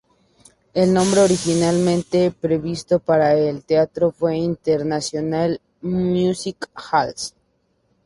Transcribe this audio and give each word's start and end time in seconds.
El 0.73 0.95
nombre 0.95 1.21
originalmente 1.21 2.31
previsto 2.31 2.97
para 2.97 3.35
el 3.35 3.63
teatro 3.63 4.09
fue 4.09 4.35
International 4.35 5.61
Music 5.81 6.67
Hall. 6.91 7.13